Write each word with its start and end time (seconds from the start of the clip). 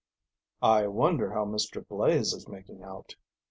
"I 0.63 0.87
wonder 0.87 1.31
how 1.31 1.45
Mr. 1.45 1.87
Blaze 1.87 2.33
is 2.33 2.47
making 2.47 2.81
out?" 2.81 3.15